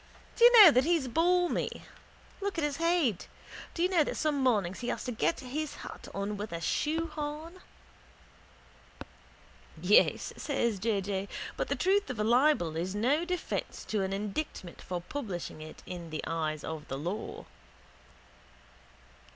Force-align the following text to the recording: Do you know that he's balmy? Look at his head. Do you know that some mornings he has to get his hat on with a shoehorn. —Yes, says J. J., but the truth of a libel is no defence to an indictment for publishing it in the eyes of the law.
Do 0.35 0.43
you 0.43 0.51
know 0.63 0.71
that 0.71 0.83
he's 0.83 1.07
balmy? 1.07 1.83
Look 2.41 2.57
at 2.57 2.63
his 2.63 2.77
head. 2.77 3.27
Do 3.75 3.83
you 3.83 3.89
know 3.89 4.03
that 4.03 4.17
some 4.17 4.41
mornings 4.41 4.79
he 4.79 4.87
has 4.87 5.03
to 5.03 5.11
get 5.11 5.41
his 5.41 5.75
hat 5.75 6.07
on 6.11 6.37
with 6.37 6.51
a 6.51 6.59
shoehorn. 6.59 7.61
—Yes, 9.79 10.33
says 10.37 10.79
J. 10.79 11.01
J., 11.01 11.27
but 11.55 11.67
the 11.67 11.75
truth 11.75 12.09
of 12.09 12.19
a 12.19 12.23
libel 12.23 12.75
is 12.75 12.95
no 12.95 13.25
defence 13.25 13.85
to 13.89 14.01
an 14.01 14.11
indictment 14.11 14.81
for 14.81 15.01
publishing 15.01 15.61
it 15.61 15.83
in 15.85 16.09
the 16.09 16.23
eyes 16.25 16.63
of 16.63 16.87
the 16.87 16.97
law. 16.97 17.45